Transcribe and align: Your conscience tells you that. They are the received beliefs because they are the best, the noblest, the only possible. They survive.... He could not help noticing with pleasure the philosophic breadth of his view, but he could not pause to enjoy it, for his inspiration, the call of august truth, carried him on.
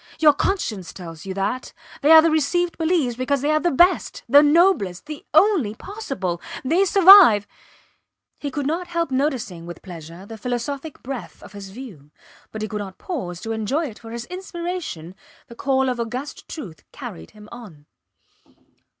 Your 0.17 0.33
conscience 0.33 0.93
tells 0.93 1.27
you 1.27 1.35
that. 1.35 1.73
They 2.01 2.09
are 2.11 2.23
the 2.23 2.31
received 2.31 2.75
beliefs 2.79 3.15
because 3.15 3.43
they 3.43 3.51
are 3.51 3.59
the 3.59 3.69
best, 3.69 4.23
the 4.27 4.41
noblest, 4.41 5.05
the 5.05 5.23
only 5.31 5.75
possible. 5.75 6.41
They 6.65 6.85
survive.... 6.85 7.45
He 8.39 8.49
could 8.49 8.65
not 8.65 8.87
help 8.87 9.11
noticing 9.11 9.67
with 9.67 9.83
pleasure 9.83 10.25
the 10.25 10.39
philosophic 10.39 11.03
breadth 11.03 11.43
of 11.43 11.53
his 11.53 11.69
view, 11.69 12.09
but 12.51 12.63
he 12.63 12.67
could 12.67 12.79
not 12.81 12.97
pause 12.97 13.41
to 13.41 13.51
enjoy 13.51 13.85
it, 13.89 13.99
for 13.99 14.09
his 14.09 14.25
inspiration, 14.25 15.13
the 15.45 15.53
call 15.55 15.87
of 15.87 15.99
august 15.99 16.47
truth, 16.49 16.83
carried 16.91 17.29
him 17.37 17.47
on. 17.51 17.85